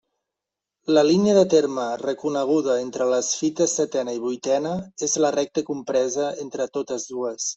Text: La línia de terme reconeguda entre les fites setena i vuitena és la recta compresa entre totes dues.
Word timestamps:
La 0.95 1.01
línia 1.07 1.33
de 1.39 1.43
terme 1.53 1.83
reconeguda 2.03 2.77
entre 2.85 3.07
les 3.11 3.29
fites 3.41 3.77
setena 3.81 4.17
i 4.19 4.23
vuitena 4.25 4.73
és 5.09 5.15
la 5.27 5.33
recta 5.39 5.65
compresa 5.71 6.33
entre 6.47 6.67
totes 6.79 7.09
dues. 7.15 7.47